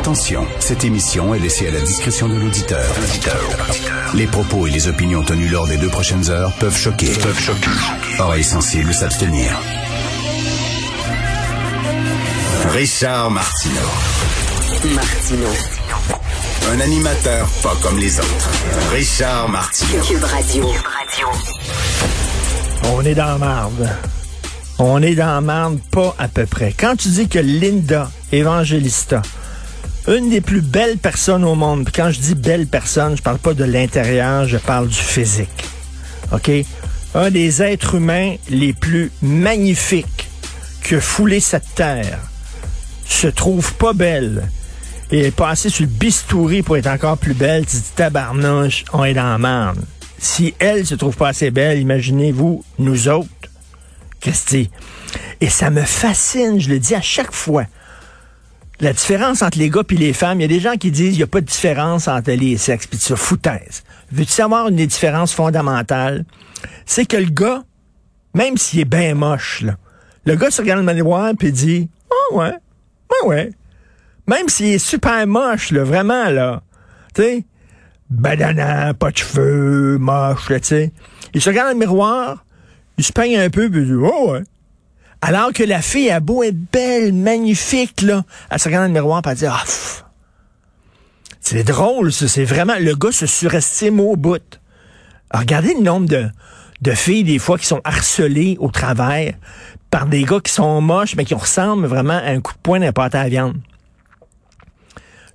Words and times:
Attention, 0.00 0.46
cette 0.60 0.82
émission 0.84 1.34
est 1.34 1.38
laissée 1.38 1.68
à 1.68 1.72
la 1.72 1.80
discrétion 1.80 2.26
de 2.26 2.34
l'auditeur. 2.34 2.86
Les 4.14 4.26
propos 4.26 4.66
et 4.66 4.70
les 4.70 4.88
opinions 4.88 5.22
tenues 5.22 5.48
lors 5.48 5.66
des 5.66 5.76
deux 5.76 5.90
prochaines 5.90 6.30
heures 6.30 6.50
peuvent 6.54 6.74
choquer. 6.74 7.12
Peuvent 7.18 7.38
choquer. 7.38 7.68
Oreilles 8.18 8.42
sensibles 8.42 8.94
s'abstenir. 8.94 9.52
Richard 12.70 13.30
Martineau. 13.30 13.74
Martino. 14.94 15.48
Un 16.72 16.80
animateur 16.80 17.46
pas 17.62 17.76
comme 17.82 17.98
les 17.98 18.18
autres. 18.18 18.50
Richard 18.92 19.50
Martineau. 19.50 20.02
Cube 20.02 20.24
Radio. 20.24 20.64
On 22.84 23.02
est 23.02 23.14
dans 23.14 23.26
la 23.26 23.38
marde. 23.38 23.90
On 24.78 25.02
est 25.02 25.14
dans 25.14 25.26
la 25.26 25.40
marde 25.42 25.78
pas 25.90 26.16
à 26.18 26.26
peu 26.26 26.46
près. 26.46 26.72
Quand 26.72 26.96
tu 26.96 27.08
dis 27.08 27.28
que 27.28 27.38
Linda 27.38 28.10
Evangelista, 28.32 29.20
une 30.08 30.30
des 30.30 30.40
plus 30.40 30.60
belles 30.60 30.98
personnes 30.98 31.44
au 31.44 31.54
monde, 31.54 31.84
puis 31.84 31.92
quand 31.92 32.10
je 32.10 32.20
dis 32.20 32.34
belle 32.34 32.66
personne, 32.66 33.16
je 33.16 33.22
parle 33.22 33.38
pas 33.38 33.54
de 33.54 33.64
l'intérieur, 33.64 34.46
je 34.46 34.56
parle 34.56 34.88
du 34.88 34.94
physique. 34.94 35.64
OK? 36.32 36.50
Un 37.14 37.30
des 37.30 37.62
êtres 37.62 37.96
humains 37.96 38.36
les 38.48 38.72
plus 38.72 39.10
magnifiques 39.22 40.28
que 40.82 41.00
foulé 41.00 41.40
cette 41.40 41.74
terre 41.74 42.18
se 43.04 43.26
trouve 43.26 43.74
pas 43.74 43.92
belle 43.92 44.48
et 45.10 45.26
est 45.26 45.30
passée 45.32 45.68
sur 45.68 45.84
le 45.84 45.90
bistouri 45.90 46.62
pour 46.62 46.76
être 46.76 46.86
encore 46.86 47.18
plus 47.18 47.34
belle, 47.34 47.66
tu 47.66 47.76
dis 47.76 47.92
tabarnouche, 47.96 48.84
on 48.92 49.04
est 49.04 49.14
dans 49.14 49.24
la 49.24 49.38
merde. 49.38 49.84
Si 50.18 50.54
elle 50.58 50.86
se 50.86 50.94
trouve 50.94 51.16
pas 51.16 51.28
assez 51.28 51.50
belle, 51.50 51.78
imaginez-vous, 51.78 52.64
nous 52.78 53.08
autres, 53.08 53.28
Christy. 54.20 54.70
Et 55.40 55.48
ça 55.48 55.70
me 55.70 55.82
fascine, 55.82 56.60
je 56.60 56.68
le 56.68 56.78
dis 56.78 56.94
à 56.94 57.00
chaque 57.00 57.32
fois. 57.32 57.64
La 58.80 58.94
différence 58.94 59.42
entre 59.42 59.58
les 59.58 59.68
gars 59.68 59.82
et 59.88 59.94
les 59.94 60.12
femmes, 60.14 60.40
il 60.40 60.42
y 60.42 60.44
a 60.46 60.48
des 60.48 60.60
gens 60.60 60.76
qui 60.76 60.90
disent 60.90 61.10
qu'il 61.10 61.18
n'y 61.18 61.22
a 61.22 61.26
pas 61.26 61.42
de 61.42 61.46
différence 61.46 62.08
entre 62.08 62.32
les 62.32 62.56
sexes, 62.56 62.86
puis 62.86 62.98
ça, 62.98 63.14
foutaise. 63.14 63.82
Veux-tu 64.10 64.32
savoir 64.32 64.68
une 64.68 64.76
des 64.76 64.86
différences 64.86 65.34
fondamentales? 65.34 66.24
C'est 66.86 67.04
que 67.04 67.18
le 67.18 67.30
gars, 67.30 67.62
même 68.34 68.56
s'il 68.56 68.80
est 68.80 68.86
bien 68.86 69.14
moche, 69.14 69.60
là, 69.62 69.76
le 70.24 70.34
gars 70.34 70.50
se 70.50 70.62
regarde 70.62 70.84
le 70.84 70.94
miroir 70.94 71.32
et 71.40 71.52
dit 71.52 71.90
Oh 72.10 72.36
ouais, 72.36 72.52
ouais, 73.10 73.28
ouais. 73.28 73.50
Même 74.26 74.48
s'il 74.48 74.66
est 74.66 74.78
super 74.78 75.26
moche, 75.26 75.72
là, 75.72 75.84
vraiment, 75.84 76.30
là. 76.30 76.62
Tu 77.14 77.22
sais, 77.22 77.44
badana, 78.08 78.94
pas 78.94 79.10
de 79.10 79.16
cheveux, 79.18 79.98
moche, 79.98 80.48
là, 80.48 80.60
tu 80.60 80.68
sais. 80.68 80.92
Il 81.34 81.42
se 81.42 81.50
regarde 81.50 81.68
dans 81.68 81.74
le 81.74 81.78
miroir, 81.78 82.44
il 82.96 83.04
se 83.04 83.12
peigne 83.12 83.38
un 83.38 83.50
peu, 83.50 83.68
puis 83.70 83.80
il 83.80 83.86
dit 83.86 83.94
Oh 83.94 84.32
ouais. 84.32 84.42
Alors 85.22 85.52
que 85.52 85.62
la 85.62 85.82
fille 85.82 86.10
a 86.10 86.20
beau 86.20 86.42
être 86.42 86.58
belle, 86.72 87.12
magnifique, 87.12 88.02
là, 88.02 88.24
elle 88.50 88.58
se 88.58 88.68
regarde 88.68 88.84
dans 88.84 88.94
le 88.94 89.00
miroir 89.00 89.22
et 89.26 89.30
elle 89.30 89.36
dit 89.36 89.46
Ah, 89.46 89.62
c'est 91.40 91.64
drôle, 91.64 92.12
ça. 92.12 92.28
C'est 92.28 92.44
vraiment. 92.44 92.74
Le 92.78 92.94
gars 92.94 93.12
se 93.12 93.26
surestime 93.26 94.00
au 94.00 94.16
bout. 94.16 94.40
Alors, 95.30 95.42
regardez 95.42 95.74
le 95.74 95.82
nombre 95.82 96.08
de, 96.08 96.28
de 96.82 96.92
filles, 96.92 97.24
des 97.24 97.38
fois, 97.38 97.58
qui 97.58 97.66
sont 97.66 97.80
harcelées 97.84 98.56
au 98.60 98.70
travers 98.70 99.34
par 99.90 100.06
des 100.06 100.22
gars 100.24 100.40
qui 100.40 100.52
sont 100.52 100.80
moches, 100.80 101.16
mais 101.16 101.24
qui 101.24 101.34
ressemblent 101.34 101.86
vraiment 101.86 102.18
à 102.18 102.30
un 102.30 102.40
coup 102.40 102.52
de 102.52 102.58
poing 102.62 102.80
d'un 102.80 102.92
pâté 102.92 103.18
à 103.18 103.28
viande. 103.28 103.56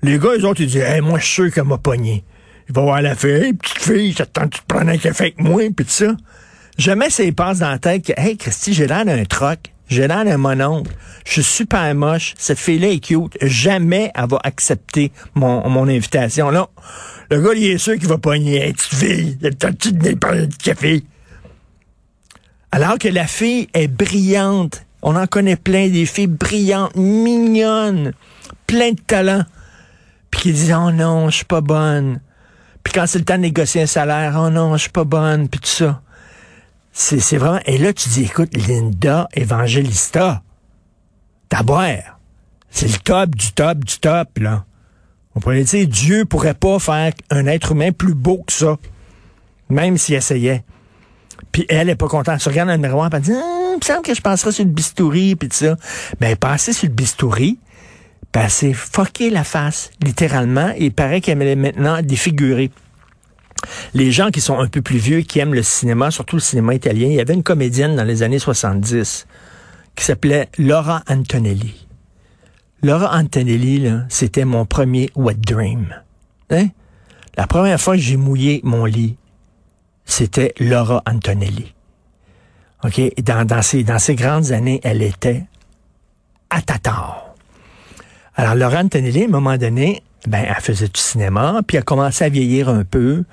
Les 0.01 0.17
gars, 0.17 0.29
eux 0.37 0.45
autres, 0.45 0.61
ils 0.61 0.67
disent 0.67 0.77
Hey, 0.77 1.01
moi, 1.01 1.19
je 1.19 1.25
suis 1.25 1.33
sûr 1.33 1.53
qu'elle 1.53 1.65
m'a 1.65 1.77
pogné. 1.77 2.23
Il 2.69 2.73
va 2.73 2.81
voir 2.81 3.01
la 3.01 3.15
fille, 3.15 3.31
hey, 3.31 3.53
petite 3.53 3.79
fille, 3.79 4.15
te 4.15 4.23
tente 4.23 4.53
de 4.53 4.57
te 4.57 4.63
prendre 4.67 4.89
un 4.89 4.97
café 4.97 5.25
avec 5.25 5.39
moi, 5.39 5.61
puis 5.75 5.85
tout 5.85 5.91
ça. 5.91 6.15
Jamais 6.77 7.09
ça 7.09 7.23
passe 7.35 7.59
dans 7.59 7.69
la 7.69 7.77
tête 7.77 8.05
que, 8.05 8.13
hey, 8.17 8.37
Christy, 8.37 8.73
j'ai 8.73 8.87
l'air 8.87 9.05
d'un 9.05 9.23
troc. 9.25 9.74
J'ai 9.87 10.07
l'air 10.07 10.25
d'un 10.25 10.37
mononcle. 10.37 10.91
Je 11.25 11.33
suis 11.33 11.43
super 11.43 11.93
moche. 11.95 12.33
Cette 12.37 12.57
fille-là 12.57 12.89
est 12.89 12.99
cute. 12.99 13.37
Jamais 13.41 14.11
elle 14.15 14.27
va 14.27 14.39
accepter 14.43 15.11
mon, 15.35 15.67
mon 15.69 15.87
invitation. 15.87 16.49
Là, 16.49 16.69
le 17.29 17.41
gars, 17.41 17.53
il 17.55 17.65
est 17.65 17.77
sûr 17.77 17.97
qu'il 17.97 18.07
va 18.07 18.17
pogner. 18.17 18.65
Hey, 18.65 18.73
petite 18.73 18.95
fille, 18.95 19.37
t'as-tu 19.57 19.93
de 19.93 20.13
prendre 20.15 20.45
du 20.45 20.57
café? 20.57 21.03
Alors 22.71 22.97
que 22.97 23.07
la 23.07 23.27
fille 23.27 23.67
est 23.73 23.87
brillante. 23.87 24.85
On 25.01 25.15
en 25.15 25.27
connaît 25.27 25.55
plein 25.55 25.87
des 25.87 26.05
filles 26.05 26.27
brillantes, 26.27 26.95
mignonnes, 26.95 28.13
plein 28.65 28.91
de 28.91 28.99
talent. 28.99 29.43
Puis 30.31 30.41
qui 30.41 30.51
disent, 30.51 30.75
oh 30.75 30.91
non, 30.91 31.29
je 31.29 31.37
suis 31.37 31.45
pas 31.45 31.61
bonne. 31.61 32.19
Puis 32.83 32.93
quand 32.93 33.05
c'est 33.07 33.19
le 33.19 33.25
temps 33.25 33.35
de 33.35 33.41
négocier 33.41 33.83
un 33.83 33.87
salaire, 33.87 34.35
oh 34.37 34.49
non, 34.49 34.73
je 34.73 34.81
suis 34.81 34.89
pas 34.89 35.03
bonne, 35.03 35.47
puis 35.47 35.59
tout 35.59 35.69
ça. 35.69 36.01
C'est, 36.97 37.35
vraiment. 37.35 37.59
Et 37.65 37.77
là, 37.77 37.91
tu 37.91 38.07
dis, 38.07 38.23
écoute, 38.23 38.55
Linda 38.55 39.27
Evangelista, 39.33 40.41
t'as 41.49 41.61
boire. 41.61 42.19
C'est 42.69 42.87
le 42.87 42.97
top 42.97 43.35
du 43.35 43.51
top 43.51 43.83
du 43.83 43.97
top, 43.99 44.39
là. 44.39 44.63
On 45.35 45.41
pourrait 45.41 45.61
dire, 45.63 45.85
Dieu 45.89 46.23
pourrait 46.23 46.53
pas 46.53 46.79
faire 46.79 47.11
un 47.31 47.47
être 47.47 47.73
humain 47.73 47.91
plus 47.91 48.13
beau 48.13 48.43
que 48.47 48.53
ça. 48.53 48.77
Même 49.67 49.97
s'il 49.97 50.15
essayait. 50.15 50.63
Puis 51.51 51.65
elle 51.67 51.89
est 51.89 51.97
pas 51.97 52.07
contente. 52.07 52.35
Elle 52.35 52.39
se 52.39 52.47
regarde 52.47 52.69
dans 52.69 52.75
le 52.75 52.81
miroir 52.81 53.09
et 53.11 53.17
elle 53.17 53.21
dit, 53.21 53.33
ah, 53.33 53.71
il 53.73 53.77
me 53.77 53.85
semble 53.85 54.01
que 54.01 54.13
je 54.13 54.21
passerai 54.21 54.53
sur 54.53 54.63
le 54.63 54.71
bistouri, 54.71 55.35
puis 55.35 55.49
tout 55.49 55.57
ça. 55.57 55.75
Ben, 56.21 56.37
elle 56.41 56.59
sur 56.59 56.87
le 56.87 56.93
bistouri, 56.93 57.59
puis 58.31 58.41
elle 58.41 58.49
s'est 58.49 59.29
la 59.31 59.43
face, 59.43 59.91
littéralement, 60.01 60.69
et 60.77 60.85
il 60.85 60.93
paraît 60.93 61.19
qu'elle 61.19 61.41
est 61.41 61.57
maintenant 61.57 62.01
défigurée 62.01 62.71
les 63.93 64.11
gens 64.11 64.31
qui 64.31 64.41
sont 64.41 64.59
un 64.59 64.67
peu 64.67 64.81
plus 64.81 64.97
vieux, 64.97 65.21
qui 65.21 65.39
aiment 65.39 65.53
le 65.53 65.63
cinéma, 65.63 66.11
surtout 66.11 66.35
le 66.35 66.41
cinéma 66.41 66.73
italien, 66.73 67.07
il 67.07 67.15
y 67.15 67.19
avait 67.19 67.33
une 67.33 67.43
comédienne 67.43 67.95
dans 67.95 68.03
les 68.03 68.23
années 68.23 68.39
70 68.39 69.27
qui 69.95 70.03
s'appelait 70.03 70.49
Laura 70.57 71.03
Antonelli. 71.07 71.87
Laura 72.83 73.17
Antonelli, 73.17 73.89
c'était 74.09 74.45
mon 74.45 74.65
premier 74.65 75.09
wet 75.15 75.35
dream. 75.35 75.95
Hein? 76.51 76.67
La 77.37 77.47
première 77.47 77.79
fois 77.79 77.95
que 77.95 78.01
j'ai 78.01 78.17
mouillé 78.17 78.61
mon 78.63 78.85
lit, 78.85 79.15
c'était 80.05 80.53
Laura 80.59 81.01
Antonelli. 81.07 81.73
OK? 82.83 83.01
Dans, 83.23 83.45
dans, 83.45 84.15
grandes 84.15 84.51
années, 84.51 84.79
elle 84.83 85.01
était 85.01 85.43
à 86.49 86.61
tatar. 86.61 87.33
Alors, 88.35 88.55
Laura 88.55 88.79
Antonelli, 88.79 89.23
à 89.23 89.25
un 89.25 89.29
moment 89.29 89.57
donné, 89.57 90.03
ben, 90.27 90.45
elle 90.47 90.61
faisait 90.61 90.87
du 90.87 90.99
cinéma, 90.99 91.61
puis 91.65 91.77
elle 91.77 91.83
commençait 91.83 92.25
à 92.25 92.29
vieillir 92.29 92.69
un 92.69 92.83
peu. 92.83 93.23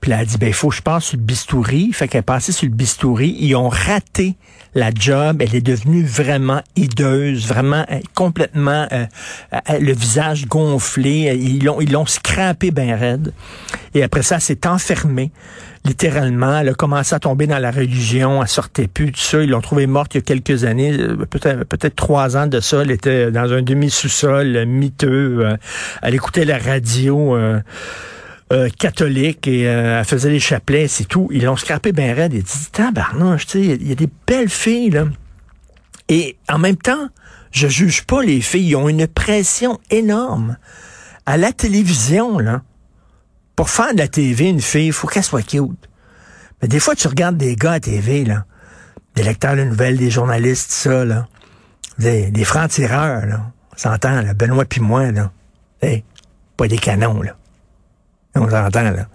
Puis 0.00 0.12
elle 0.12 0.20
a 0.20 0.24
dit, 0.24 0.38
ben, 0.38 0.48
il 0.48 0.54
faut 0.54 0.68
que 0.68 0.76
je 0.76 0.82
passe 0.82 1.06
sur 1.06 1.16
le 1.16 1.22
bistouri. 1.22 1.92
Fait 1.92 2.08
qu'elle 2.08 2.20
est 2.20 2.22
passée 2.22 2.52
sur 2.52 2.66
le 2.68 2.74
bistouri. 2.74 3.36
Ils 3.38 3.54
ont 3.54 3.68
raté 3.68 4.36
la 4.76 4.90
job, 4.94 5.40
elle 5.40 5.54
est 5.54 5.62
devenue 5.62 6.04
vraiment 6.04 6.60
hideuse, 6.76 7.46
vraiment 7.46 7.86
euh, 7.90 7.98
complètement 8.14 8.86
euh, 8.92 9.06
euh, 9.54 9.78
le 9.80 9.92
visage 9.94 10.46
gonflé. 10.46 11.34
Ils 11.34 11.64
l'ont 11.64 11.80
ils 11.80 11.90
l'ont 11.90 12.04
scrappé 12.04 12.70
bien 12.70 12.94
raide. 12.94 13.32
Et 13.94 14.02
après 14.02 14.22
ça, 14.22 14.38
s'est 14.38 14.66
enfermée 14.66 15.30
littéralement. 15.86 16.58
Elle 16.58 16.68
a 16.68 16.74
commencé 16.74 17.14
à 17.14 17.18
tomber 17.18 17.46
dans 17.46 17.58
la 17.58 17.70
religion, 17.70 18.42
elle 18.42 18.48
sortait 18.48 18.86
plus, 18.86 19.12
tout 19.12 19.20
ça. 19.20 19.42
Ils 19.42 19.48
l'ont 19.48 19.62
trouvée 19.62 19.86
morte 19.86 20.14
il 20.14 20.18
y 20.18 20.20
a 20.20 20.22
quelques 20.22 20.64
années, 20.64 20.94
peut-être 21.30 21.64
peut-être 21.64 21.96
trois 21.96 22.36
ans 22.36 22.46
de 22.46 22.60
ça. 22.60 22.82
Elle 22.82 22.90
était 22.90 23.30
dans 23.30 23.50
un 23.50 23.62
demi-sous-sol 23.62 24.66
miteux. 24.66 25.56
elle 26.02 26.14
écoutait 26.14 26.44
la 26.44 26.58
radio. 26.58 27.34
Euh, 28.52 28.68
catholique 28.68 29.48
et 29.48 29.66
euh, 29.66 29.98
elle 29.98 30.04
faisait 30.04 30.30
des 30.30 30.38
chapelets, 30.38 30.86
c'est 30.86 31.06
tout. 31.06 31.28
Ils 31.32 31.42
l'ont 31.42 31.56
scrapé 31.56 31.90
bien 31.90 32.14
raide. 32.14 32.32
Ils 32.32 32.44
dit 32.44 32.70
tabarnouche, 32.70 33.46
tu 33.46 33.58
sais, 33.58 33.74
il 33.74 33.88
y, 33.88 33.90
a 33.90 33.96
des 33.96 34.08
belles 34.24 34.48
filles, 34.48 34.90
là. 34.90 35.06
Et 36.08 36.36
en 36.48 36.58
même 36.58 36.76
temps, 36.76 37.08
je 37.50 37.66
juge 37.66 38.04
pas 38.04 38.22
les 38.22 38.40
filles. 38.40 38.68
Ils 38.68 38.76
ont 38.76 38.88
une 38.88 39.08
pression 39.08 39.80
énorme. 39.90 40.58
À 41.26 41.36
la 41.36 41.52
télévision, 41.52 42.38
là, 42.38 42.62
pour 43.56 43.68
faire 43.68 43.92
de 43.92 43.98
la 43.98 44.06
TV, 44.06 44.48
une 44.48 44.60
fille, 44.60 44.86
il 44.86 44.92
faut 44.92 45.08
qu'elle 45.08 45.24
soit 45.24 45.42
cute. 45.42 45.88
Mais 46.62 46.68
des 46.68 46.78
fois, 46.78 46.94
tu 46.94 47.08
regardes 47.08 47.36
des 47.36 47.56
gars 47.56 47.72
à 47.72 47.80
TV, 47.80 48.24
là, 48.24 48.44
des 49.16 49.24
lecteurs 49.24 49.56
de 49.56 49.64
nouvelles, 49.64 49.96
des 49.96 50.10
journalistes, 50.10 50.70
ça, 50.70 51.04
là, 51.04 51.26
des, 51.98 52.30
des 52.30 52.44
francs-tireurs, 52.44 53.26
là. 53.26 53.40
On 53.74 53.76
s'entend, 53.76 54.22
là, 54.22 54.34
Benoît 54.34 54.66
puis 54.66 54.80
moi, 54.80 55.10
là. 55.10 55.32
Hey, 55.82 56.04
pas 56.56 56.68
des 56.68 56.78
canons, 56.78 57.22
là. 57.22 57.36
On 58.36 58.48
s'entend, 58.48 58.82
là. 58.82 59.08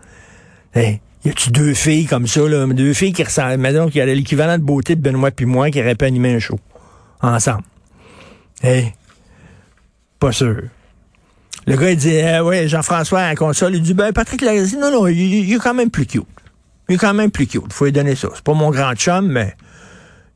Hey, 0.73 1.01
y 1.23 1.29
a-tu 1.29 1.51
deux 1.51 1.73
filles 1.73 2.05
comme 2.05 2.27
ça, 2.27 2.41
là? 2.47 2.65
Deux 2.67 2.93
filles 2.93 3.13
qui 3.13 3.23
ressemblent, 3.23 3.57
maintenant, 3.57 3.87
qui 3.87 4.01
a 4.01 4.05
l'équivalent 4.05 4.57
de 4.57 4.63
beauté 4.63 4.95
de 4.95 5.01
Benoît 5.01 5.31
puis 5.31 5.45
moi, 5.45 5.69
qui 5.69 5.79
auraient 5.79 5.95
pu 5.95 6.05
animer 6.05 6.35
un 6.35 6.39
show. 6.39 6.59
Ensemble. 7.21 7.63
Hey, 8.63 8.93
pas 10.19 10.31
sûr. 10.31 10.63
Le 11.67 11.75
gars, 11.75 11.91
il 11.91 11.97
dit, 11.97 12.15
eh, 12.15 12.39
ouais, 12.39 12.67
Jean-François 12.67 13.19
à 13.19 13.29
la 13.29 13.35
console, 13.35 13.75
il 13.75 13.81
dit, 13.81 13.93
ben, 13.93 14.11
Patrick 14.11 14.41
Lagacé, 14.41 14.77
non, 14.77 14.91
non, 14.91 15.07
il, 15.07 15.53
est 15.53 15.59
quand 15.59 15.73
même 15.73 15.91
plus 15.91 16.05
cute. 16.05 16.25
Il 16.89 16.95
est 16.95 16.97
quand 16.97 17.13
même 17.13 17.29
plus 17.31 17.47
cute. 17.47 17.71
Faut 17.71 17.85
lui 17.85 17.91
donner 17.91 18.15
ça. 18.15 18.29
C'est 18.33 18.43
pas 18.43 18.53
mon 18.53 18.71
grand 18.71 18.93
chum, 18.95 19.27
mais 19.27 19.55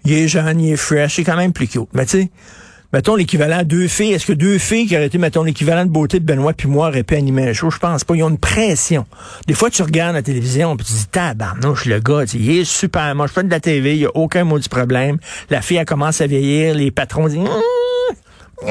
il 0.06 0.14
est 0.14 0.28
jeune, 0.28 0.60
il 0.62 0.74
est 0.74 0.78
fresh, 0.78 1.18
il 1.18 1.22
est 1.22 1.24
quand 1.24 1.36
même 1.36 1.52
plus 1.52 1.68
cute. 1.68 1.90
Mais 1.94 2.06
tu 2.06 2.22
sais, 2.22 2.32
mettons 2.94 3.16
l'équivalent 3.16 3.64
deux 3.64 3.88
filles. 3.88 4.14
Est-ce 4.14 4.26
que 4.26 4.34
deux 4.34 4.58
filles 4.58 4.88
qui 4.88 4.96
auraient 4.96 5.08
été, 5.08 5.18
mettons, 5.18 5.44
l'équivalent 5.44 5.86
de 5.86 5.92
beauté 5.92 6.20
de 6.20 6.26
Benoît 6.26 6.54
puis 6.54 6.68
moi 6.68 6.88
auraient 6.88 7.04
pu 7.04 7.16
animer 7.16 7.50
un 7.50 7.54
show? 7.54 7.70
Je 7.70 7.80
pense 7.80 8.04
pas. 8.04 8.16
Ils 8.16 8.24
ont 8.24 8.30
une 8.30 8.38
pression. 8.38 9.06
Des 9.48 9.54
fois, 9.54 9.70
tu 9.70 9.82
regardes 9.82 10.16
la 10.16 10.22
télévision 10.22 10.76
puis 10.78 10.86
tu 10.86 10.94
dis, 10.94 11.08
tabarnouche, 11.08 11.86
le 11.86 12.00
gars, 12.00 12.24
il 12.34 12.60
est 12.60 12.66
super 12.66 13.16
Moi, 13.16 13.28
je 13.28 13.34
fais 13.34 13.44
de 13.44 13.52
la 13.52 13.60
TV, 13.60 13.96
il 13.96 14.02
y 14.02 14.06
a 14.06 14.16
aucun 14.16 14.44
mot 14.44 14.60
du 14.60 14.70
problème. 14.70 15.18
La 15.50 15.62
fille, 15.62 15.78
elle 15.78 15.86
commence 15.86 16.22
à 16.22 16.28
vieillir, 16.28 16.76
les 16.76 16.92
patrons 16.92 17.28
disent, 17.28 17.38
mmh, 17.38 17.50
mmh, 18.64 18.68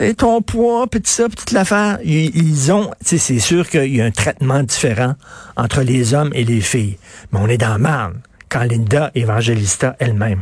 et 0.00 0.14
ton 0.14 0.40
poids, 0.40 0.86
puis 0.86 1.02
ça, 1.04 1.28
puis 1.28 1.36
toute 1.36 1.50
l'affaire. 1.52 1.98
Ils, 2.02 2.72
ont, 2.72 2.90
tu 3.04 3.06
sais, 3.06 3.18
c'est 3.18 3.38
sûr 3.38 3.68
qu'il 3.68 3.94
y 3.94 4.00
a 4.00 4.06
un 4.06 4.10
traitement 4.10 4.62
différent 4.62 5.14
entre 5.56 5.82
les 5.82 6.14
hommes 6.14 6.30
et 6.34 6.44
les 6.44 6.62
filles. 6.62 6.96
Mais 7.32 7.38
on 7.40 7.48
est 7.48 7.58
dans 7.58 7.76
le 7.76 8.14
quand 8.48 8.64
Linda 8.64 9.10
Evangelista 9.14 9.96
elle-même. 9.98 10.40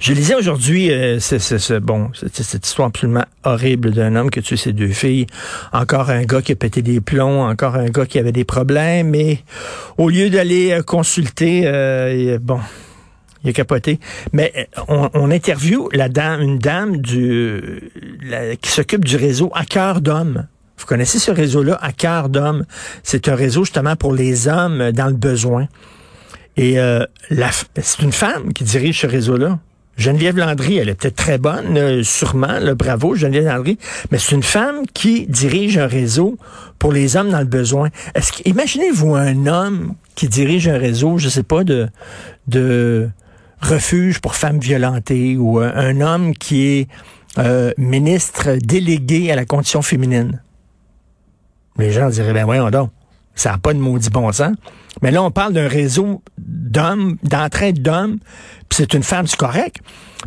Je 0.00 0.12
lisais 0.12 0.34
aujourd'hui 0.34 0.90
euh, 0.90 1.18
c'est 1.20 1.80
bon, 1.80 2.10
cette 2.14 2.66
histoire 2.66 2.88
absolument 2.88 3.24
horrible 3.44 3.92
d'un 3.92 4.16
homme 4.16 4.30
qui 4.30 4.38
a 4.38 4.42
tué 4.42 4.56
ses 4.56 4.72
deux 4.72 4.88
filles. 4.88 5.26
Encore 5.72 6.10
un 6.10 6.24
gars 6.24 6.42
qui 6.42 6.52
a 6.52 6.56
pété 6.56 6.82
des 6.82 7.00
plombs, 7.00 7.48
encore 7.48 7.76
un 7.76 7.88
gars 7.88 8.06
qui 8.06 8.18
avait 8.18 8.32
des 8.32 8.44
problèmes, 8.44 9.10
mais 9.10 9.40
au 9.98 10.08
lieu 10.08 10.30
d'aller 10.30 10.72
euh, 10.72 10.82
consulter, 10.82 11.62
euh, 11.66 12.38
bon, 12.40 12.60
il 13.44 13.50
a 13.50 13.52
capoté. 13.52 13.98
Mais 14.32 14.52
euh, 14.56 14.82
on, 14.88 15.10
on 15.14 15.30
interview 15.30 15.88
la 15.92 16.08
dame, 16.08 16.40
une 16.40 16.58
dame 16.58 17.02
qui 17.02 18.70
s'occupe 18.70 19.04
du 19.04 19.16
réseau 19.16 19.50
à 19.54 19.64
cœur 19.64 20.00
d'homme. 20.00 20.46
Vous 20.78 20.86
connaissez 20.86 21.18
ce 21.18 21.30
réseau-là, 21.30 21.78
à 21.80 21.92
cœur 21.92 22.28
d'homme. 22.28 22.64
C'est 23.02 23.28
un 23.28 23.34
réseau 23.34 23.64
justement 23.64 23.94
pour 23.94 24.12
les 24.12 24.48
hommes 24.48 24.90
dans 24.92 25.06
le 25.06 25.14
besoin. 25.14 25.68
Et 26.56 26.78
euh, 26.78 27.04
c'est 27.80 28.02
une 28.02 28.12
femme 28.12 28.52
qui 28.52 28.64
dirige 28.64 29.00
ce 29.00 29.06
réseau-là. 29.06 29.58
Geneviève 29.96 30.38
Landry, 30.38 30.78
elle 30.78 30.88
est 30.88 30.94
peut-être 30.94 31.16
très 31.16 31.38
bonne, 31.38 31.76
euh, 31.76 32.02
sûrement, 32.02 32.58
le 32.60 32.74
bravo, 32.74 33.14
Geneviève 33.14 33.44
Landry, 33.44 33.78
mais 34.10 34.18
c'est 34.18 34.34
une 34.34 34.42
femme 34.42 34.86
qui 34.94 35.26
dirige 35.26 35.76
un 35.76 35.86
réseau 35.86 36.38
pour 36.78 36.92
les 36.92 37.16
hommes 37.16 37.30
dans 37.30 37.40
le 37.40 37.44
besoin. 37.44 37.90
Est-ce 38.14 38.32
imaginez-vous 38.46 39.14
un 39.14 39.46
homme 39.46 39.94
qui 40.14 40.28
dirige 40.28 40.66
un 40.68 40.78
réseau, 40.78 41.18
je 41.18 41.28
sais 41.28 41.42
pas, 41.42 41.62
de, 41.62 41.88
de 42.48 43.10
refuge 43.60 44.20
pour 44.20 44.34
femmes 44.34 44.58
violentées 44.58 45.36
ou 45.36 45.58
un, 45.58 46.00
homme 46.00 46.34
qui 46.34 46.66
est 46.66 46.88
euh, 47.38 47.72
ministre 47.76 48.56
délégué 48.56 49.30
à 49.30 49.36
la 49.36 49.44
condition 49.44 49.82
féminine? 49.82 50.42
Les 51.78 51.90
gens 51.90 52.08
diraient, 52.08 52.32
ben 52.32 52.44
voyons 52.44 52.70
donc, 52.70 52.90
ça 53.34 53.52
n'a 53.52 53.58
pas 53.58 53.74
de 53.74 53.78
maudit 53.78 54.10
bon 54.10 54.30
sens. 54.32 54.54
Mais 55.00 55.10
là, 55.10 55.22
on 55.22 55.30
parle 55.30 55.52
d'un 55.52 55.68
réseau 55.68 56.22
d'hommes, 56.38 57.16
d'entraide 57.22 57.80
d'hommes, 57.80 58.18
puis 58.68 58.76
c'est 58.76 58.94
une 58.94 59.02
femme, 59.02 59.26
c'est 59.26 59.38
correct. 59.38 59.76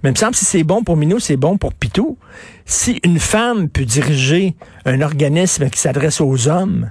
Mais 0.03 0.09
il 0.09 0.13
me 0.13 0.17
semble 0.17 0.31
que 0.31 0.39
si 0.39 0.45
c'est 0.45 0.63
bon 0.63 0.83
pour 0.83 0.97
Minou, 0.97 1.19
c'est 1.19 1.37
bon 1.37 1.57
pour 1.57 1.73
Pitou. 1.73 2.17
Si 2.65 2.99
une 3.03 3.19
femme 3.19 3.69
peut 3.69 3.85
diriger 3.85 4.55
un 4.85 5.01
organisme 5.01 5.69
qui 5.69 5.79
s'adresse 5.79 6.19
aux 6.19 6.47
hommes, 6.47 6.89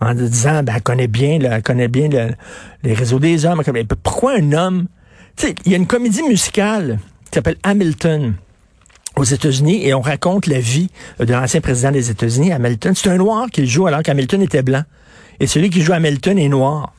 en 0.00 0.14
disant, 0.14 0.62
ben, 0.62 0.74
elle 0.76 0.82
connaît 0.82 1.08
bien, 1.08 1.38
elle 1.40 1.62
connaît 1.62 1.88
bien 1.88 2.08
les 2.82 2.94
réseaux 2.94 3.18
des 3.18 3.44
hommes. 3.44 3.62
Pourquoi 4.02 4.32
un 4.38 4.52
homme? 4.52 4.86
Il 5.64 5.72
y 5.72 5.74
a 5.74 5.76
une 5.76 5.86
comédie 5.86 6.22
musicale 6.22 6.98
qui 7.26 7.36
s'appelle 7.36 7.56
Hamilton 7.62 8.34
aux 9.16 9.24
États-Unis 9.24 9.86
et 9.86 9.92
on 9.92 10.00
raconte 10.00 10.46
la 10.46 10.60
vie 10.60 10.88
de 11.18 11.32
l'ancien 11.32 11.60
président 11.60 11.92
des 11.92 12.10
États-Unis, 12.10 12.52
Hamilton. 12.52 12.94
C'est 12.94 13.10
un 13.10 13.16
noir 13.16 13.46
qui 13.50 13.66
joue 13.66 13.86
alors 13.86 14.02
qu'Hamilton 14.02 14.40
était 14.42 14.62
blanc. 14.62 14.82
Et 15.40 15.46
celui 15.46 15.70
qui 15.70 15.80
joue 15.80 15.92
Hamilton 15.92 16.38
est 16.38 16.48
noir. 16.48 16.92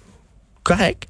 Correct. 0.63 1.07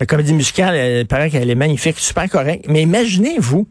La 0.00 0.06
comédie 0.06 0.32
musicale, 0.32 0.76
elle, 0.76 1.06
paraît 1.06 1.28
qu'elle 1.28 1.50
est 1.50 1.56
magnifique, 1.56 1.98
super 1.98 2.28
correct. 2.30 2.66
Mais 2.68 2.82
imaginez-vous, 2.82 3.66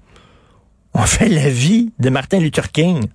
on 0.93 1.01
fait 1.05 1.29
la 1.29 1.49
vie 1.49 1.91
de 1.99 2.09
Martin 2.09 2.39
Luther 2.39 2.71
King. 2.71 3.07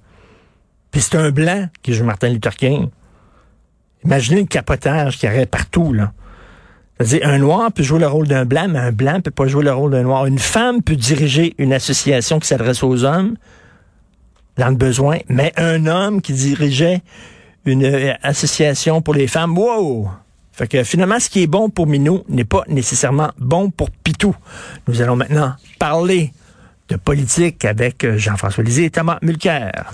Puis 0.91 1.03
c'est 1.03 1.17
un 1.17 1.31
blanc 1.31 1.69
qui 1.83 1.93
joue 1.93 2.05
Martin 2.05 2.31
Luther 2.31 2.55
King. 2.55 2.89
Imaginez 4.05 4.41
le 4.41 4.47
capotage 4.47 5.19
qu'il 5.19 5.29
y 5.29 5.33
aurait 5.33 5.47
partout, 5.47 5.93
là. 5.93 6.13
C'est-à-dire, 6.99 7.29
un 7.29 7.39
noir 7.39 7.73
peut 7.73 7.83
jouer 7.83 7.99
le 7.99 8.07
rôle 8.07 8.29
d'un 8.29 8.45
blanc, 8.45 8.67
mais 8.69 8.79
un 8.79 8.93
blanc 8.93 9.21
peut 9.21 9.31
pas 9.31 9.47
jouer 9.47 9.65
le 9.65 9.73
rôle 9.73 9.93
d'un 9.93 10.03
noir. 10.03 10.27
Une 10.27 10.39
femme 10.39 10.83
peut 10.83 10.97
diriger 10.97 11.55
une 11.59 11.73
association 11.73 12.39
qui 12.39 12.47
s'adresse 12.47 12.83
aux 12.83 13.05
hommes 13.05 13.37
dans 14.57 14.69
le 14.69 14.77
besoin, 14.77 15.19
mais 15.29 15.53
un 15.57 15.87
homme 15.87 16.21
qui 16.21 16.33
dirigeait 16.33 17.03
une 17.65 17.85
euh, 17.85 18.15
association 18.23 19.03
pour 19.03 19.15
les 19.15 19.27
femmes. 19.27 19.57
Wow! 19.57 20.11
Fait 20.53 20.69
que 20.69 20.85
finalement, 20.85 21.19
ce 21.19 21.31
qui 21.31 21.43
est 21.43 21.47
bon 21.47 21.71
pour 21.71 21.87
Minou 21.87 22.25
n'est 22.29 22.45
pas 22.45 22.63
nécessairement 22.69 23.31
bon 23.39 23.71
pour 23.71 23.91
Pitou. 23.91 24.35
Nous 24.87 25.01
allons 25.01 25.17
maintenant 25.17 25.55
parler 25.79 26.33
de 26.89 26.97
politique 26.97 27.65
avec 27.65 28.05
euh, 28.05 28.19
Jean-François 28.19 28.63
Lisée 28.63 28.85
et 28.85 28.91
Thomas 28.91 29.19
Mulcair. 29.23 29.91